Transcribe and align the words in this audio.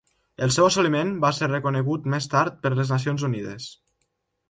El 0.45 0.53
seu 0.55 0.67
assoliment 0.69 1.11
va 1.27 1.31
ser 1.41 1.51
reconegut 1.53 2.09
més 2.17 2.31
tard 2.35 2.61
per 2.65 2.75
les 2.75 2.97
Nacions 2.97 3.31
Unides. 3.33 3.73